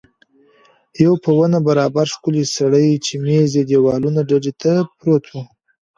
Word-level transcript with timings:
یو 1.03 1.13
په 1.23 1.29
ونه 1.37 1.59
برابر 1.67 2.05
ښکلی 2.13 2.43
سړی 2.57 2.87
چې 3.05 3.13
مېز 3.25 3.51
یې 3.57 3.63
دېواله 3.69 4.21
ډډې 4.29 4.53
ته 4.61 4.71
پروت 4.97 5.25
و. 5.29 5.33